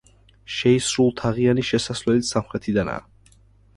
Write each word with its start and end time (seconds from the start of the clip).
შეისრულთაღიანი 0.59 1.65
შესასვლელიც 1.69 2.33
სამხრეთიდანაა. 2.37 3.35